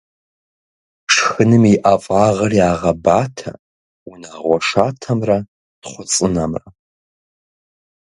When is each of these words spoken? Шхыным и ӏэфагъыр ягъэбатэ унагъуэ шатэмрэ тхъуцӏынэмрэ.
Шхыным 1.13 1.63
и 1.71 1.75
ӏэфагъыр 1.81 2.53
ягъэбатэ 2.69 3.51
унагъуэ 4.09 4.57
шатэмрэ 4.67 5.37
тхъуцӏынэмрэ. 5.81 6.67